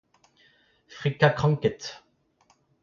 Frikañ 0.97 1.31
kranked 1.39 1.81